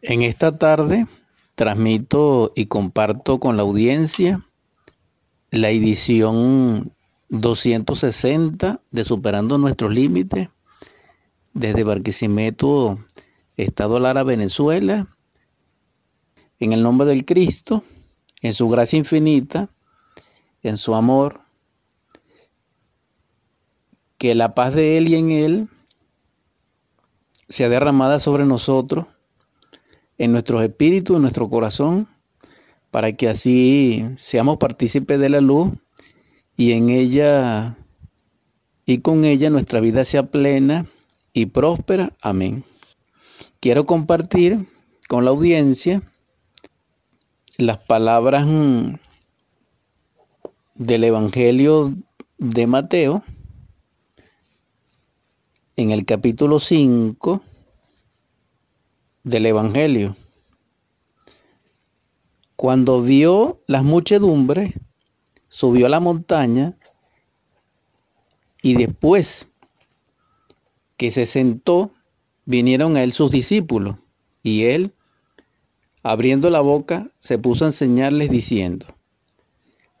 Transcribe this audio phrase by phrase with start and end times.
[0.00, 1.08] En esta tarde
[1.56, 4.46] transmito y comparto con la audiencia
[5.50, 6.92] la edición
[7.30, 10.50] 260 de Superando Nuestros Límites
[11.52, 13.04] desde Barquisimeto,
[13.56, 15.08] Estado Lara, Venezuela.
[16.60, 17.82] En el nombre del Cristo,
[18.40, 19.68] en su gracia infinita,
[20.62, 21.40] en su amor,
[24.16, 25.68] que la paz de Él y en Él
[27.48, 29.06] sea derramada sobre nosotros
[30.18, 32.08] en nuestros espíritus, en nuestro corazón,
[32.90, 35.72] para que así seamos partícipes de la luz
[36.56, 37.76] y en ella
[38.84, 40.86] y con ella nuestra vida sea plena
[41.32, 42.12] y próspera.
[42.20, 42.64] Amén.
[43.60, 44.66] Quiero compartir
[45.08, 46.02] con la audiencia
[47.58, 48.94] las palabras mm,
[50.74, 51.94] del Evangelio
[52.38, 53.22] de Mateo
[55.76, 57.42] en el capítulo 5
[59.28, 60.16] del Evangelio.
[62.56, 64.72] Cuando vio las muchedumbres,
[65.48, 66.76] subió a la montaña
[68.62, 69.46] y después
[70.96, 71.92] que se sentó,
[72.44, 73.96] vinieron a él sus discípulos
[74.42, 74.92] y él,
[76.02, 78.86] abriendo la boca, se puso a enseñarles diciendo,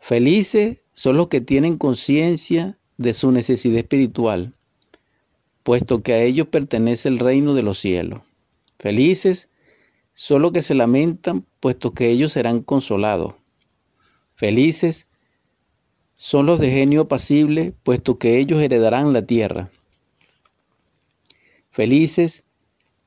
[0.00, 4.54] felices son los que tienen conciencia de su necesidad espiritual,
[5.62, 8.22] puesto que a ellos pertenece el reino de los cielos.
[8.78, 9.48] Felices
[10.12, 13.34] son los que se lamentan, puesto que ellos serán consolados.
[14.34, 15.06] Felices
[16.16, 19.70] son los de genio apacible, puesto que ellos heredarán la tierra.
[21.70, 22.44] Felices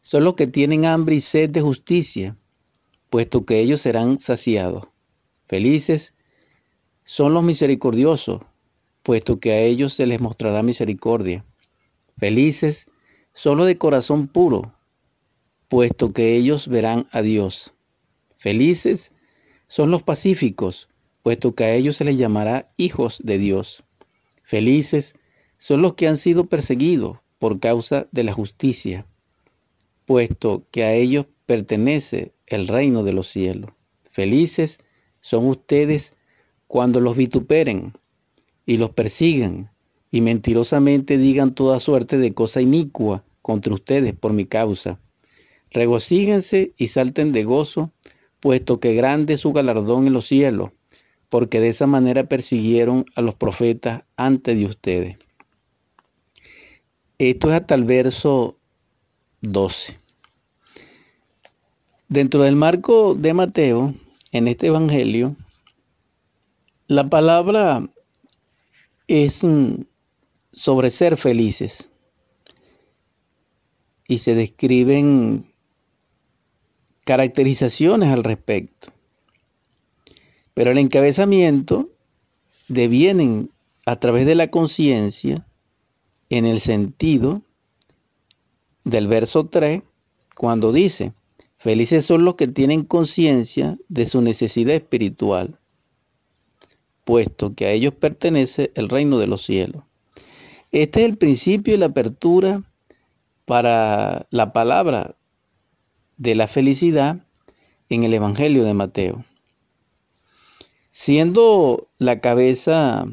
[0.02, 2.38] son los que tienen hambre y sed de justicia,
[3.10, 4.88] puesto que ellos serán saciados.
[5.48, 6.16] Felices
[7.04, 8.42] son los misericordiosos,
[9.04, 11.46] puesto que a ellos se les mostrará misericordia.
[12.18, 12.88] Felices
[13.34, 14.74] son los de corazón puro,
[15.72, 17.74] puesto que ellos verán a Dios.
[18.36, 19.14] Felices
[19.70, 20.90] son los pacíficos,
[21.24, 23.82] puesto que a ellos se les llamará hijos de Dios.
[24.44, 25.14] Felices
[25.58, 29.08] son los que han sido perseguidos por causa de la justicia,
[30.04, 33.72] puesto que a ellos pertenece el reino de los cielos.
[34.10, 34.78] Felices
[35.22, 36.16] son ustedes
[36.68, 37.94] cuando los vituperen
[38.66, 39.72] y los persigan
[40.12, 45.00] y mentirosamente digan toda suerte de cosa inicua contra ustedes por mi causa.
[45.72, 47.92] Regocíjense y salten de gozo,
[48.40, 50.72] puesto que grande es su galardón en los cielos,
[51.30, 55.18] porque de esa manera persiguieron a los profetas antes de ustedes.
[57.18, 58.58] Esto es hasta el verso
[59.42, 60.00] 12.
[62.10, 63.94] Dentro del marco de Mateo,
[64.34, 65.38] en este Evangelio,
[66.88, 67.88] la palabra
[69.08, 69.84] es mm,
[70.52, 71.90] sobre ser felices
[74.08, 75.51] y se describen
[77.06, 78.90] caracterizaciones al respecto.
[80.54, 81.90] Pero el encabezamiento
[82.68, 83.52] devienen
[83.86, 85.46] a través de la conciencia
[86.30, 87.42] en el sentido
[88.84, 89.82] del verso 3,
[90.36, 91.14] cuando dice,
[91.58, 95.60] felices son los que tienen conciencia de su necesidad espiritual,
[97.04, 99.84] puesto que a ellos pertenece el reino de los cielos.
[100.72, 102.64] Este es el principio y la apertura
[103.46, 105.18] para la palabra
[106.18, 107.26] de la felicidad
[107.90, 109.26] en el Evangelio de Mateo.
[110.92, 113.06] Siendo la cabeza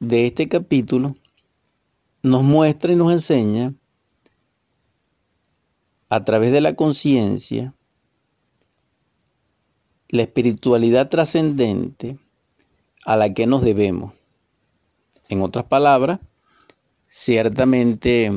[0.00, 1.16] de este capítulo,
[2.22, 3.74] nos muestra y nos enseña
[6.08, 7.74] a través de la conciencia
[10.08, 12.18] la espiritualidad trascendente
[13.04, 14.14] a la que nos debemos.
[15.28, 16.20] En otras palabras,
[17.08, 18.32] ciertamente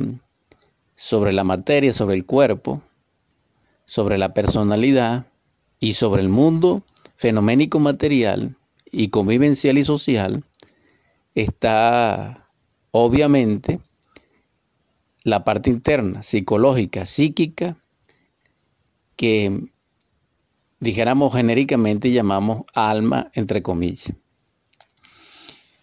[1.02, 2.84] sobre la materia, sobre el cuerpo,
[3.86, 5.26] sobre la personalidad
[5.80, 6.84] y sobre el mundo
[7.16, 10.44] fenoménico material y convivencial y social,
[11.34, 12.48] está
[12.92, 13.80] obviamente
[15.24, 17.78] la parte interna, psicológica, psíquica,
[19.16, 19.60] que
[20.80, 24.14] dijéramos genéricamente llamamos alma entre comillas.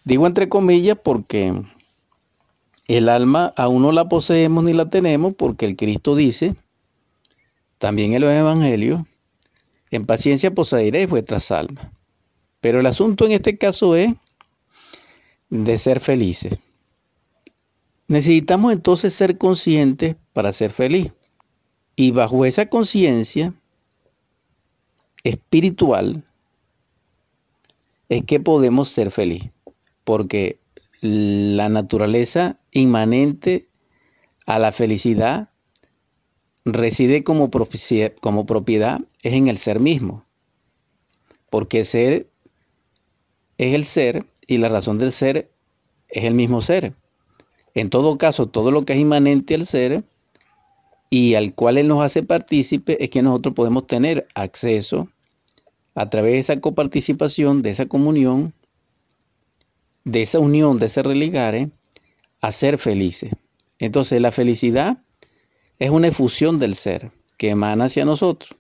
[0.05, 1.61] Digo entre comillas porque
[2.89, 6.57] el alma aún no la poseemos ni la tenemos porque el Cristo dice,
[7.77, 9.03] también en los evangelios,
[9.91, 11.87] en paciencia poseeréis vuestras almas.
[12.61, 14.15] Pero el asunto en este caso es
[15.51, 16.59] de ser felices.
[18.09, 21.13] Necesitamos entonces ser conscientes para ser feliz.
[21.95, 23.53] Y bajo esa conciencia
[25.25, 26.25] espiritual
[28.09, 29.51] es que podemos ser felices.
[30.05, 30.59] Porque
[31.01, 33.69] la naturaleza inmanente
[34.47, 35.51] a la felicidad
[36.65, 37.51] reside como,
[38.21, 40.25] como propiedad es en el ser mismo.
[41.51, 42.29] Porque ser
[43.57, 45.51] es el ser y la razón del ser
[46.09, 46.95] es el mismo ser.
[47.75, 50.05] En todo caso, todo lo que es inmanente al ser
[51.11, 55.09] y al cual Él nos hace partícipe es que nosotros podemos tener acceso
[55.95, 58.55] a través de esa coparticipación, de esa comunión,
[60.05, 61.71] de esa unión, de ese religare,
[62.41, 63.33] a ser felices.
[63.79, 64.99] Entonces la felicidad
[65.79, 68.57] es una efusión del ser que emana hacia nosotros.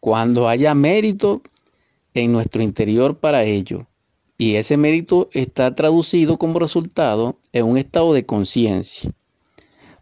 [0.00, 1.42] Cuando haya mérito
[2.14, 3.86] en nuestro interior para ello,
[4.38, 9.10] y ese mérito está traducido como resultado en un estado de conciencia.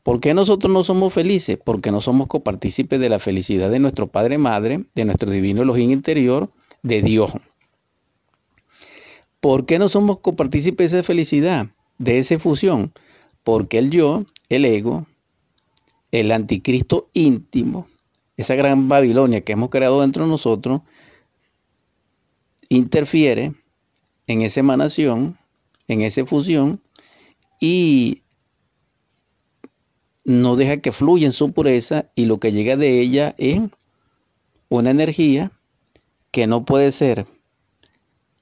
[0.02, 1.56] ¿Por qué nosotros no somos felices?
[1.64, 5.90] Porque no somos copartícipes de la felicidad de nuestro Padre Madre, de nuestro divino Elohim
[5.90, 6.50] interior,
[6.82, 7.32] de Dios.
[9.40, 11.68] ¿Por qué no somos copartícipes de esa felicidad,
[11.98, 12.92] de esa fusión?
[13.42, 15.06] Porque el yo, el ego,
[16.10, 17.88] el anticristo íntimo,
[18.36, 20.82] esa gran Babilonia que hemos creado dentro de nosotros,
[22.68, 23.54] interfiere
[24.26, 25.38] en esa emanación,
[25.88, 26.80] en esa fusión,
[27.60, 28.22] y
[30.24, 33.60] no deja que fluya en su pureza y lo que llega de ella es
[34.68, 35.52] una energía
[36.30, 37.26] que no puede ser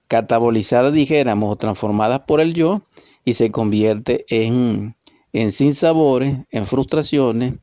[0.08, 2.82] catabolizada, dijéramos, o transformada por el yo
[3.24, 4.96] y se convierte en,
[5.32, 7.54] en sinsabores, en frustraciones,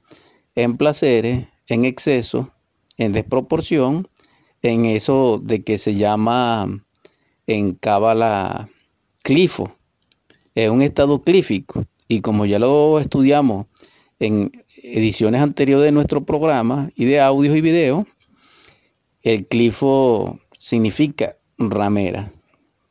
[0.56, 2.52] en placeres, en exceso,
[2.98, 4.08] en desproporción,
[4.62, 6.84] en eso de que se llama
[7.48, 8.70] en cábala
[9.24, 9.76] clifo,
[10.56, 11.86] es un estado clífico.
[12.08, 13.68] Y como ya lo estudiamos
[14.20, 14.52] en
[14.84, 18.06] ediciones anteriores de nuestro programa y de audios y videos,
[19.22, 22.32] el clifo significa ramera,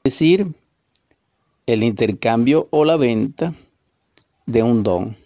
[0.04, 0.46] es decir,
[1.72, 3.54] el intercambio o la venta
[4.46, 5.16] de un don.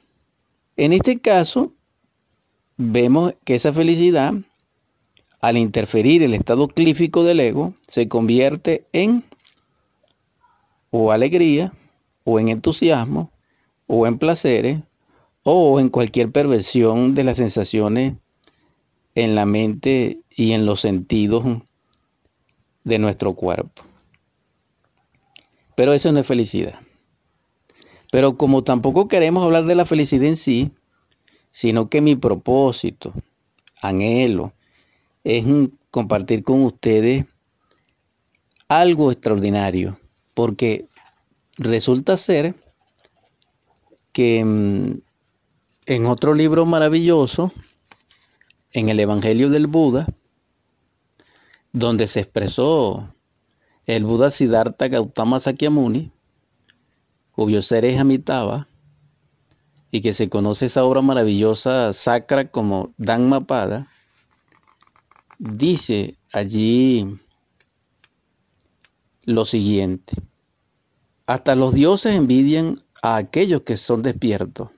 [0.77, 1.73] En este caso,
[2.77, 4.35] vemos que esa felicidad
[5.43, 9.25] al interferir el estado clífico del ego, se convierte en
[10.91, 11.73] o alegría,
[12.25, 13.33] o en entusiasmo,
[13.89, 14.79] o en placeres,
[15.43, 18.15] o en cualquier perversión de las sensaciones
[19.17, 21.45] en la mente y en los sentidos
[22.85, 23.83] de nuestro cuerpo.
[25.75, 26.81] Pero eso no es felicidad.
[28.11, 30.73] Pero como tampoco queremos hablar de la felicidad en sí,
[31.51, 33.13] sino que mi propósito,
[33.81, 34.53] anhelo,
[35.25, 35.45] es
[35.91, 37.25] compartir con ustedes
[38.69, 39.99] algo extraordinario,
[40.35, 40.89] porque
[41.59, 42.55] resulta ser
[44.13, 45.01] que mm,
[45.87, 47.53] en otro libro maravilloso,
[48.73, 50.07] en el Evangelio del Buda,
[51.73, 53.15] donde se expresó
[53.87, 56.13] el Buda Siddhartha Gautama Sakyamuni,
[57.33, 58.69] cuyo ser es Amitabha,
[59.91, 63.89] y que se conoce esa obra maravillosa sacra como Dhammapada,
[65.39, 67.19] dice allí
[69.25, 70.17] lo siguiente.
[71.27, 74.71] Hasta los dioses envidian a aquellos que son despiertos.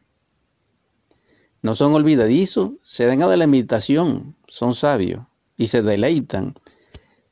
[1.63, 5.23] No son olvidadizos, se dan a la imitación, son sabios
[5.57, 6.55] y se deleitan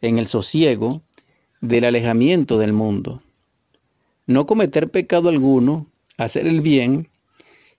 [0.01, 1.03] en el sosiego
[1.63, 3.23] del alejamiento del mundo.
[4.27, 5.87] No cometer pecado alguno,
[6.19, 7.09] hacer el bien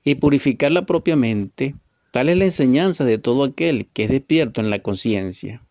[0.04, 1.76] y purificar la propia mente
[2.14, 5.64] Tal es la enseñanza de todo aquel que es despierto en la conciencia.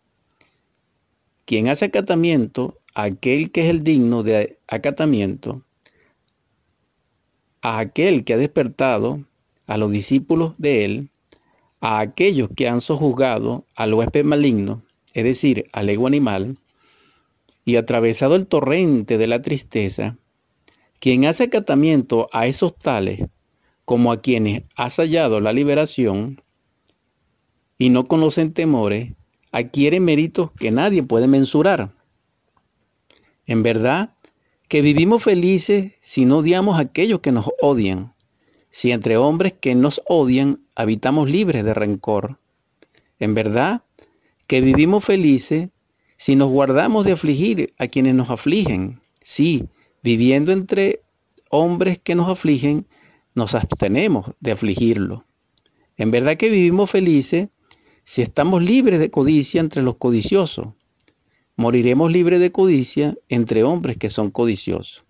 [1.44, 5.62] Quien hace acatamiento, aquel que es el digno de acatamiento,
[7.60, 9.24] a aquel que ha despertado,
[9.68, 11.10] a los discípulos de él,
[11.80, 14.82] a aquellos que han sojuzgado al huésped maligno,
[15.14, 16.58] es decir, al ego animal,
[17.64, 20.16] y atravesado el torrente de la tristeza,
[21.00, 23.28] quien hace acatamiento a esos tales
[23.84, 26.42] como a quienes has hallado la liberación
[27.78, 29.12] y no conocen temores,
[29.50, 31.92] adquieren méritos que nadie puede mensurar.
[33.46, 34.14] En verdad
[34.68, 38.14] que vivimos felices si no odiamos a aquellos que nos odian,
[38.70, 42.38] si entre hombres que nos odian habitamos libres de rencor.
[43.18, 43.82] En verdad
[44.46, 45.68] que vivimos felices
[46.22, 49.64] si nos guardamos de afligir a quienes nos afligen, si
[50.04, 51.00] viviendo entre
[51.50, 52.86] hombres que nos afligen,
[53.34, 55.24] nos abstenemos de afligirlo.
[55.96, 57.48] En verdad que vivimos felices
[58.04, 60.68] si estamos libres de codicia entre los codiciosos.
[61.56, 65.02] Moriremos libres de codicia entre hombres que son codiciosos.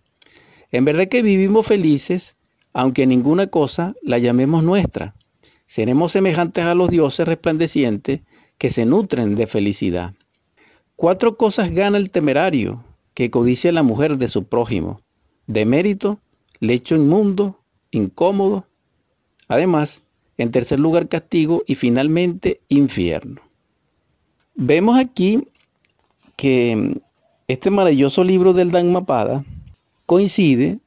[0.70, 2.36] En verdad que vivimos felices,
[2.72, 5.14] aunque ninguna cosa la llamemos nuestra.
[5.66, 8.22] Seremos semejantes a los dioses resplandecientes
[8.56, 10.14] que se nutren de felicidad.
[11.02, 15.00] Cuatro cosas gana el temerario que codicia la mujer de su prójimo.
[15.48, 16.20] De mérito,
[16.60, 17.58] lecho inmundo,
[17.90, 18.68] incómodo.
[19.48, 20.02] Además,
[20.38, 23.42] en tercer lugar castigo y finalmente infierno.
[24.54, 25.48] Vemos aquí
[26.36, 27.00] que
[27.48, 29.44] este maravilloso libro del Dhammapada
[30.06, 30.78] coincide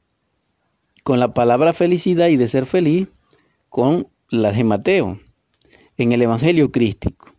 [1.04, 3.06] con la palabra felicidad y de ser feliz
[3.68, 5.20] con la de Mateo
[5.98, 7.35] en el Evangelio crístico.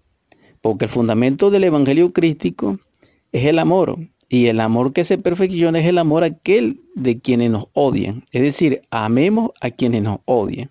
[0.68, 2.78] Porque el fundamento del Evangelio crístico
[3.32, 3.98] es el amor.
[4.28, 8.26] Y el amor que se perfecciona es el amor aquel de quienes nos odian.
[8.34, 10.70] Es decir, amemos a quienes nos odian.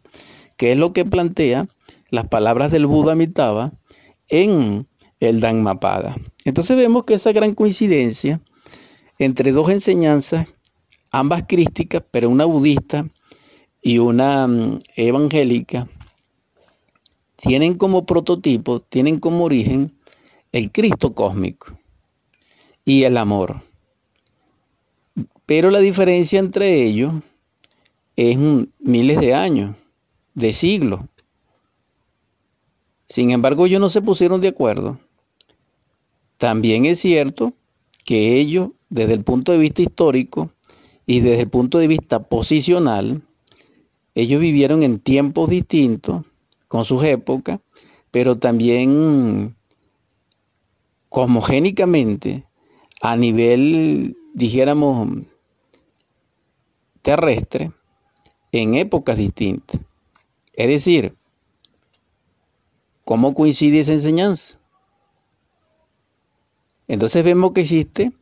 [0.58, 1.66] Que es lo que plantea
[2.10, 3.72] las palabras del Buda Amitabha
[4.28, 4.86] en
[5.20, 6.18] el Dhammapada.
[6.44, 8.42] Entonces vemos que esa gran coincidencia
[9.18, 10.46] entre dos enseñanzas,
[11.10, 13.08] ambas crísticas, pero una budista
[13.80, 15.88] y una mm, evangélica,
[17.46, 19.92] tienen como prototipo, tienen como origen
[20.52, 21.78] el Cristo cósmico
[22.84, 23.62] y el amor.
[25.44, 27.14] Pero la diferencia entre ellos
[28.16, 28.36] es
[28.78, 29.76] miles de años,
[30.34, 31.00] de siglos.
[33.08, 34.98] Sin embargo, ellos no se pusieron de acuerdo.
[36.38, 37.52] También es cierto
[38.04, 40.50] que ellos, desde el punto de vista histórico
[41.06, 43.22] y desde el punto de vista posicional,
[44.14, 46.24] ellos vivieron en tiempos distintos,
[46.68, 47.60] con sus épocas,
[48.10, 49.56] pero también
[51.08, 52.44] cosmogénicamente,
[53.00, 55.08] a nivel, dijéramos,
[57.02, 57.72] terrestre,
[58.52, 59.80] en épocas distintas.
[60.54, 61.14] Es decir,
[63.04, 64.58] ¿cómo coincide esa enseñanza?
[66.88, 68.12] Entonces vemos que existe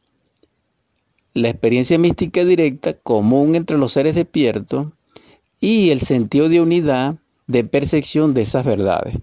[1.34, 4.88] la experiencia mística directa común entre los seres despiertos
[5.60, 9.16] y el sentido de unidad de percepción de esas verdades.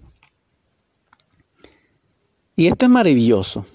[2.54, 3.66] Y esto es maravilloso,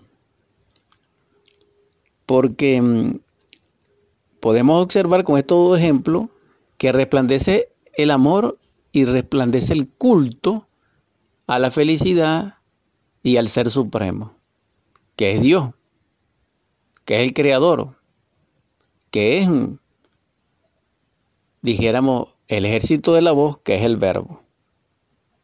[2.25, 3.19] porque mm,
[4.39, 6.27] podemos observar con estos dos ejemplos
[6.77, 8.59] que resplandece el amor
[8.91, 10.67] y resplandece el culto
[11.47, 12.55] a la felicidad
[13.23, 14.35] y al ser supremo,
[15.15, 15.71] que es Dios,
[17.03, 17.95] que es el creador,
[19.11, 19.77] que es, mm,
[21.61, 24.41] dijéramos, el ejército de la voz, que es el verbo.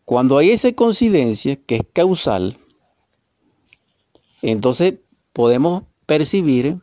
[0.05, 2.57] Cuando hay esa coincidencia, que es causal,
[4.41, 4.95] entonces
[5.31, 6.79] podemos percibir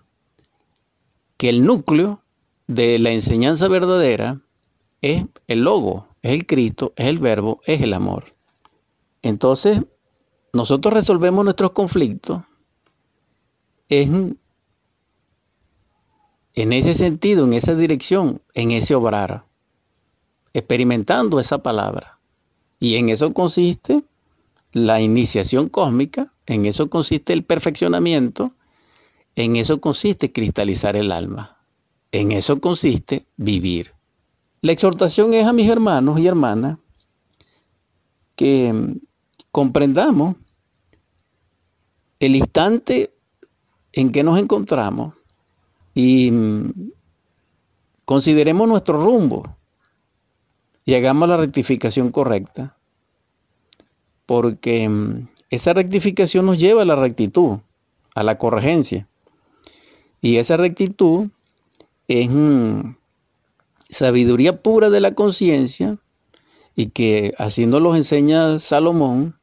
[1.37, 2.23] que el núcleo
[2.67, 4.41] de la enseñanza verdadera
[5.03, 8.35] es el logo, es el Cristo, es el verbo, es el amor.
[9.23, 9.83] Entonces,
[10.53, 12.43] nosotros resolvemos nuestros conflictos
[13.89, 14.39] en,
[16.55, 19.50] en ese sentido, en esa dirección, en ese obrar
[20.55, 22.19] experimentando esa palabra.
[22.79, 24.03] Y en eso consiste
[24.73, 28.53] la iniciación cósmica, en eso consiste el perfeccionamiento,
[29.37, 31.59] en eso consiste cristalizar el alma,
[32.13, 33.93] en eso consiste vivir.
[34.63, 36.79] La exhortación es a mis hermanos y hermanas
[38.37, 38.97] que mm,
[39.51, 40.37] comprendamos
[42.19, 43.15] el instante
[43.93, 45.15] en que nos encontramos
[45.95, 46.73] y mm,
[48.05, 49.57] consideremos nuestro rumbo
[50.91, 52.77] llegamos a la rectificación correcta,
[54.27, 57.59] porque mm, esa rectificación nos lleva a la rectitud,
[58.15, 59.09] a la corregencia.
[60.21, 61.29] Y esa rectitud
[62.09, 62.97] es mm,
[63.89, 65.97] sabiduría pura de la conciencia
[66.75, 69.39] y que así nos lo enseña Salomón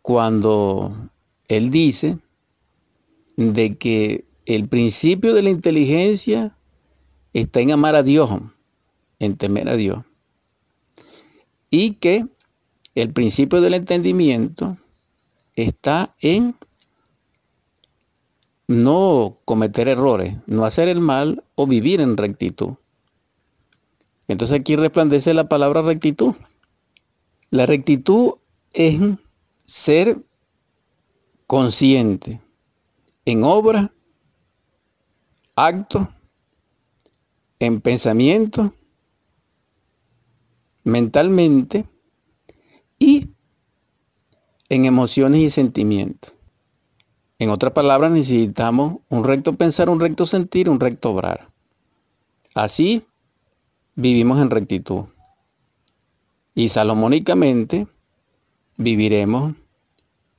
[0.00, 0.96] cuando
[1.48, 2.18] él dice
[3.36, 6.56] de que el principio de la inteligencia
[7.34, 8.30] está en amar a Dios,
[9.18, 9.98] en temer a Dios
[11.70, 12.26] y que
[12.94, 14.76] el principio del entendimiento
[15.54, 16.56] está en
[18.68, 22.74] no cometer errores, no hacer el mal o vivir en rectitud.
[24.28, 26.34] Entonces aquí resplandece la palabra rectitud.
[27.50, 28.34] La rectitud
[28.72, 29.00] es
[29.64, 30.18] ser
[31.46, 32.40] consciente
[33.24, 33.92] en obra,
[35.54, 36.08] acto,
[37.58, 38.74] en pensamiento
[40.86, 41.84] mentalmente
[42.96, 43.28] y
[44.68, 46.32] en emociones y sentimientos.
[47.38, 51.50] En otras palabras, necesitamos un recto pensar, un recto sentir, un recto obrar.
[52.54, 53.04] Así
[53.96, 55.06] vivimos en rectitud.
[56.54, 57.88] Y salomónicamente
[58.76, 59.54] viviremos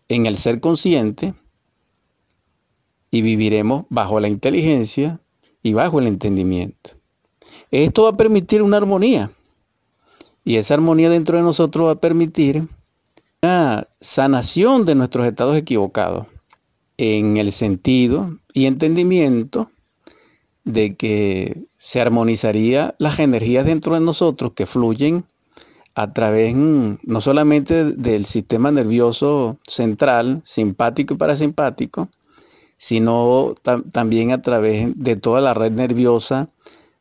[0.08, 1.36] en el ser consciente
[3.12, 5.20] y viviremos bajo la inteligencia
[5.62, 6.92] y bajo el entendimiento.
[7.70, 9.32] Esto va a permitir una armonía
[10.48, 12.70] y esa armonía dentro de nosotros va a permitir
[13.42, 16.25] una sanación de nuestros estados equivocados
[16.96, 19.70] en el sentido y entendimiento
[20.63, 25.25] de que se armonizaría las energías dentro de nosotros que fluyen
[25.96, 32.08] a través mm, no solamente del sistema nervioso central, simpático y parasimpático,
[32.77, 33.54] sino
[33.92, 36.48] también a través de toda la red nerviosa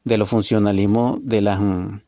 [0.03, 2.06] de los funcionalismos de los mm,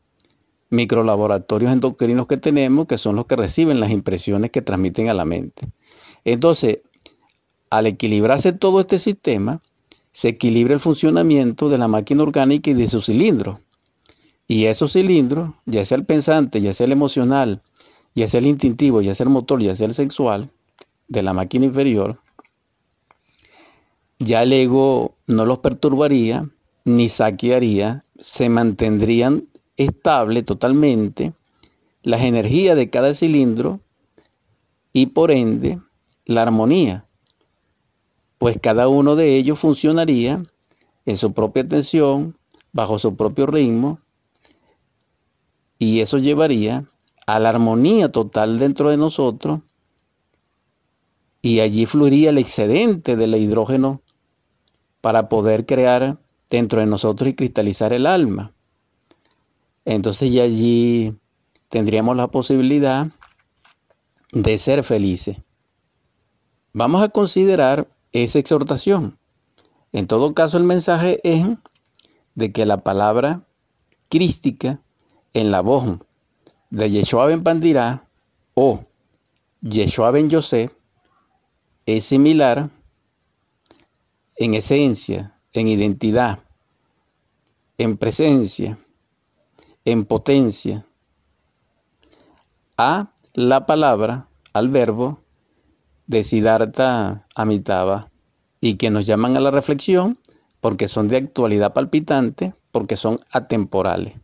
[0.69, 5.25] microlaboratorios endocrinos que tenemos, que son los que reciben las impresiones que transmiten a la
[5.25, 5.67] mente.
[6.25, 6.79] Entonces,
[7.69, 9.61] al equilibrarse todo este sistema,
[10.11, 13.59] se equilibra el funcionamiento de la máquina orgánica y de sus cilindros.
[14.47, 17.61] Y esos cilindros, ya sea el pensante, ya sea el emocional,
[18.15, 20.49] ya sea el instintivo, ya sea el motor, ya sea el sexual,
[21.07, 22.19] de la máquina inferior,
[24.19, 26.49] ya el ego no los perturbaría
[26.85, 29.48] ni saquearía, se mantendrían
[29.79, 31.33] estables totalmente
[32.03, 33.79] las energías de cada cilindro
[34.93, 35.79] y por ende
[36.25, 37.05] la armonía,
[38.37, 40.43] pues cada uno de ellos funcionaría
[41.05, 42.37] en su propia tensión,
[42.71, 43.99] bajo su propio ritmo,
[45.77, 46.85] y eso llevaría
[47.25, 49.61] a la armonía total dentro de nosotros
[51.41, 54.01] y allí fluiría el excedente del hidrógeno
[54.99, 56.19] para poder crear
[56.49, 58.53] dentro de nosotros y cristalizar el alma.
[59.85, 61.15] Entonces ya allí
[61.69, 63.07] tendríamos la posibilidad
[64.31, 65.37] de ser felices.
[66.73, 69.17] Vamos a considerar esa exhortación.
[69.91, 71.45] En todo caso, el mensaje es
[72.35, 73.47] de que la palabra
[74.09, 74.81] crística
[75.33, 75.99] en la voz
[76.69, 78.07] de Yeshua ben Pandirá
[78.53, 78.85] o
[79.61, 80.71] Yeshua ben Yosef
[81.85, 82.69] es similar
[84.37, 86.39] en esencia, en identidad,
[87.77, 88.77] en presencia,
[89.91, 90.85] en potencia,
[92.77, 95.19] a la palabra, al verbo
[96.07, 98.09] de Siddhartha Amitabha
[98.61, 100.17] y que nos llaman a la reflexión
[100.61, 104.15] porque son de actualidad palpitante, porque son atemporales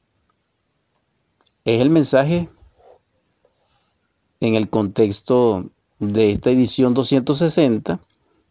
[1.65, 2.47] es el mensaje
[4.39, 7.99] en el contexto de esta edición 260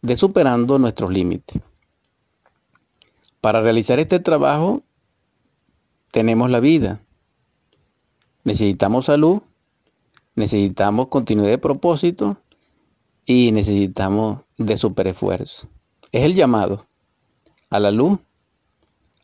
[0.01, 1.61] de Superando nuestros límites.
[3.39, 4.83] Para realizar este trabajo
[6.11, 7.01] tenemos la vida.
[8.45, 9.41] Necesitamos salud,
[10.35, 12.37] necesitamos continuidad de propósito
[13.25, 15.67] y necesitamos de superesfuerzo.
[16.11, 16.85] Es el llamado
[17.71, 18.19] a la luz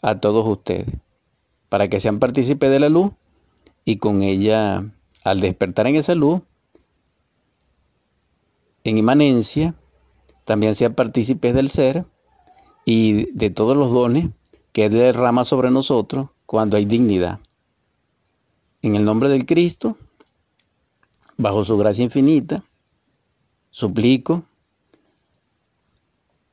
[0.01, 0.87] a todos ustedes,
[1.69, 3.11] para que sean partícipes de la luz
[3.85, 4.83] y con ella,
[5.23, 6.41] al despertar en esa luz,
[8.83, 9.75] en inmanencia,
[10.45, 12.05] también sean partícipes del ser
[12.85, 14.29] y de todos los dones
[14.71, 17.39] que derrama sobre nosotros cuando hay dignidad.
[18.81, 19.97] En el nombre del Cristo,
[21.37, 22.63] bajo su gracia infinita,
[23.69, 24.43] suplico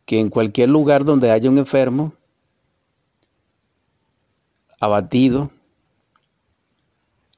[0.04, 2.12] que en cualquier lugar donde haya un enfermo,
[4.80, 5.50] abatido,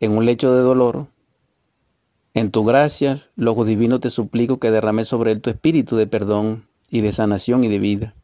[0.01, 1.07] en un lecho de dolor,
[2.35, 6.69] en tu gracia, Logo Divino, te suplico que derrame sobre él tu espíritu de perdón
[6.91, 8.15] y de sanación y de vida.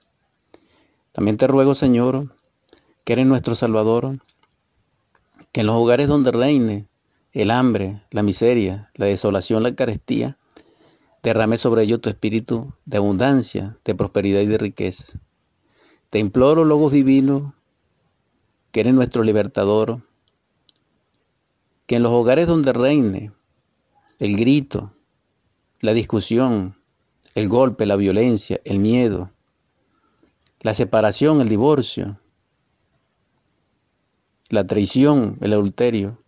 [1.12, 2.35] También te ruego, Señor,
[3.05, 4.18] que eres nuestro Salvador,
[5.57, 6.87] que en los hogares donde reine
[7.33, 10.37] el hambre, la miseria, la desolación, la carestía,
[11.23, 15.19] derrame sobre ellos tu espíritu de abundancia, de prosperidad y de riqueza.
[16.11, 17.55] Te imploro, Logos Divino,
[18.71, 20.03] que eres nuestro libertador,
[21.87, 23.33] que en los hogares donde reine
[24.19, 24.92] el grito,
[25.81, 26.77] la discusión,
[27.35, 29.31] el golpe, la violencia, el miedo,
[30.61, 32.21] la separación, el divorcio,
[34.49, 36.19] la traición, el adulterio,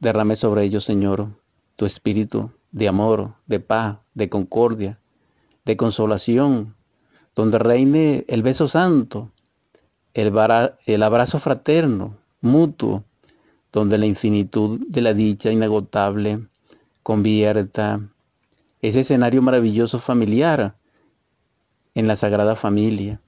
[0.00, 1.28] derrame sobre ellos, Señor,
[1.76, 5.00] tu espíritu de amor, de paz, de concordia,
[5.64, 6.74] de consolación,
[7.34, 9.30] donde reine el beso santo,
[10.14, 10.32] el,
[10.86, 13.04] el abrazo fraterno, mutuo,
[13.72, 16.46] donde la infinitud de la dicha inagotable
[17.02, 18.00] convierta
[18.80, 20.76] ese escenario maravilloso familiar
[21.94, 23.20] en la Sagrada Familia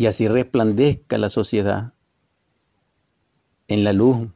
[0.00, 1.92] y así resplandezca la sociedad
[3.68, 4.28] en la luz.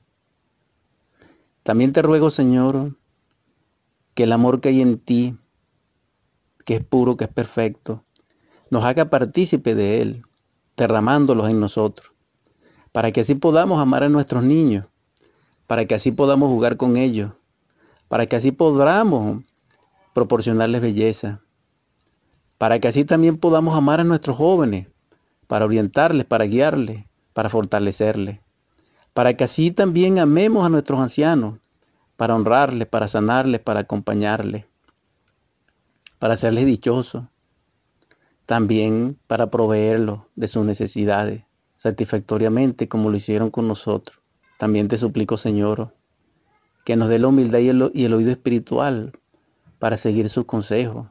[1.63, 2.99] También te ruego, Señor,
[4.13, 5.39] que el amor que hay en ti,
[6.67, 8.05] que es puro, que es perfecto,
[8.69, 10.23] nos haga partícipe de él,
[10.77, 12.13] derramándolos en nosotros
[12.93, 14.85] para que así podamos amar a nuestros niños,
[15.67, 17.33] para que así podamos jugar con ellos,
[18.09, 19.43] para que así podamos
[20.13, 21.41] proporcionarles belleza,
[22.59, 24.89] para que así también podamos amar a nuestros jóvenes,
[25.45, 28.41] para orientarles, para guiarles, para fortalecerles,
[29.13, 31.59] para que así también amemos a nuestros ancianos,
[32.17, 34.67] para honrarles, para sanarles, para acompañarles,
[36.19, 37.25] para hacerles dichosos,
[38.47, 41.45] también para proveerlos de sus necesidades
[41.85, 44.19] satisfactoriamente como lo hicieron con nosotros.
[44.59, 45.95] También te suplico, Señor,
[46.87, 49.13] que nos dé la humildad y el, y el oído espiritual
[49.79, 51.09] para seguir sus consejos,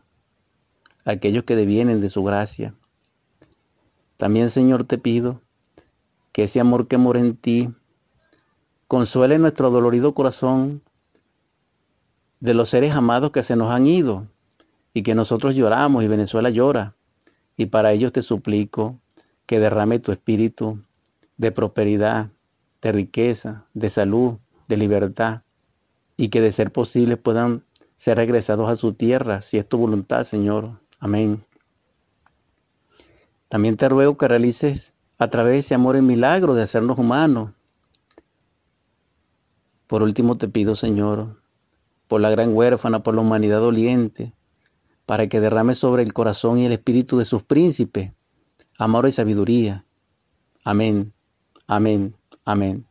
[1.06, 2.74] aquellos que devienen de su gracia.
[4.24, 5.42] También, Señor, te pido
[6.32, 7.70] que ese amor que mora en ti
[8.88, 10.82] consuele nuestro dolorido corazón
[12.40, 14.26] de los seres amados que se nos han ido
[14.94, 16.96] y que nosotros lloramos y Venezuela llora.
[17.58, 18.98] Y para ellos te suplico
[19.46, 20.80] que derrame tu espíritu
[21.36, 22.30] de prosperidad,
[22.82, 24.38] de riqueza, de salud,
[24.70, 25.42] de libertad,
[26.16, 27.66] y que de ser posible puedan
[27.98, 30.80] ser regresados a su tierra, si es tu voluntad, Señor.
[31.02, 31.42] Amén.
[33.54, 37.52] También te ruego que realices a través de ese amor el milagro de hacernos humanos.
[39.86, 41.40] Por último te pido, Señor,
[42.08, 44.34] por la gran huérfana, por la humanidad doliente,
[45.06, 48.12] para que derrame sobre el corazón y el espíritu de sus príncipes
[48.80, 49.86] amor y sabiduría.
[50.64, 51.14] Amén,
[51.68, 52.88] amén, amén.